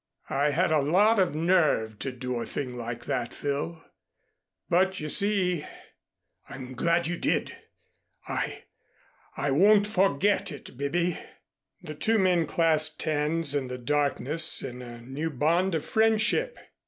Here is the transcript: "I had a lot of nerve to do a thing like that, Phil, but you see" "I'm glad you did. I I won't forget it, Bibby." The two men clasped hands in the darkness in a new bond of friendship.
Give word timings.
"I 0.31 0.49
had 0.49 0.71
a 0.71 0.79
lot 0.81 1.19
of 1.19 1.35
nerve 1.35 1.99
to 1.99 2.11
do 2.11 2.39
a 2.39 2.45
thing 2.47 2.75
like 2.75 3.05
that, 3.05 3.31
Phil, 3.31 3.83
but 4.67 4.99
you 4.99 5.09
see" 5.09 5.63
"I'm 6.49 6.73
glad 6.73 7.05
you 7.05 7.17
did. 7.17 7.55
I 8.27 8.63
I 9.37 9.51
won't 9.51 9.85
forget 9.85 10.51
it, 10.51 10.75
Bibby." 10.75 11.19
The 11.83 11.93
two 11.93 12.17
men 12.17 12.47
clasped 12.47 13.03
hands 13.03 13.53
in 13.53 13.67
the 13.67 13.77
darkness 13.77 14.63
in 14.63 14.81
a 14.81 15.01
new 15.01 15.29
bond 15.29 15.75
of 15.75 15.85
friendship. 15.85 16.57